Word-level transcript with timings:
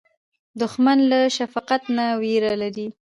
دښمن 0.59 0.97
له 1.11 1.19
شفقت 1.37 1.83
نه 1.97 2.05
وېره 2.21 2.53
لري 2.61 2.87